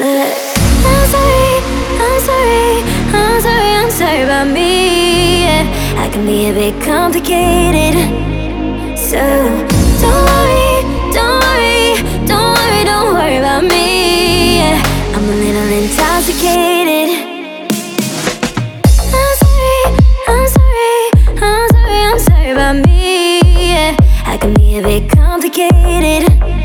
[0.00, 1.58] I'm sorry,
[1.98, 5.42] I'm sorry, I'm sorry, I'm sorry about me.
[5.42, 5.64] Yeah,
[5.98, 7.94] I can be a bit complicated.
[8.96, 10.82] So don't worry,
[11.12, 11.98] don't worry,
[12.28, 14.58] don't worry, don't worry about me.
[14.58, 14.80] Yeah,
[15.14, 17.10] I'm a little intoxicated.
[19.10, 19.82] I'm sorry,
[20.28, 21.10] I'm sorry,
[21.42, 23.40] I'm sorry, I'm sorry about me.
[23.70, 23.96] Yeah,
[24.26, 26.57] I can be a bit complicated.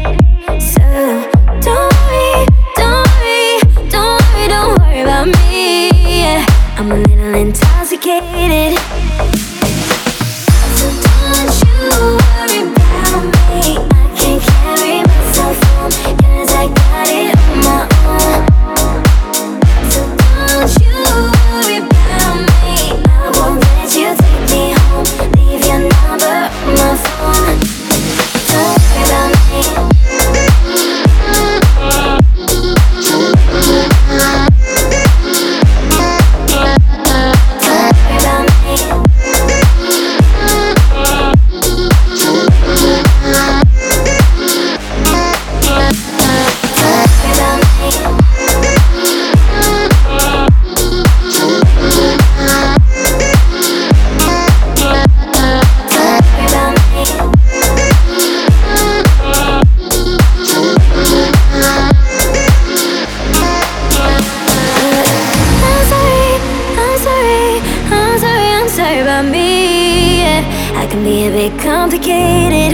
[70.94, 72.72] Can be a bit complicated.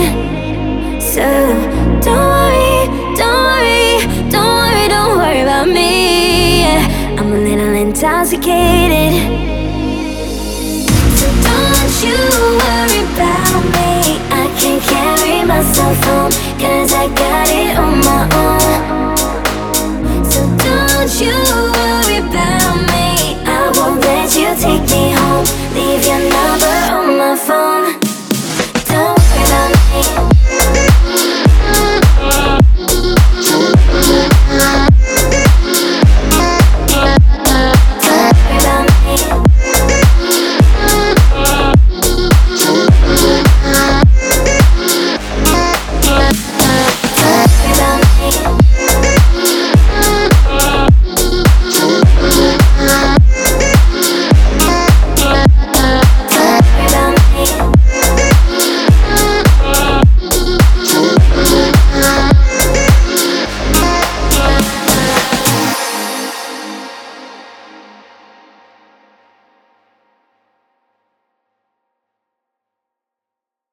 [1.02, 1.24] So
[2.02, 6.60] don't worry, don't worry, don't worry, don't worry about me.
[6.64, 9.14] Yeah, I'm a little intoxicated.
[11.18, 12.18] So don't you
[12.60, 12.89] worry